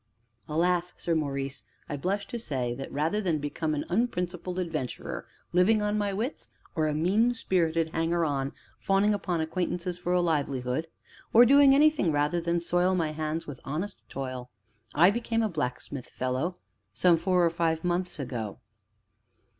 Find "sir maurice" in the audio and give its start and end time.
0.97-1.63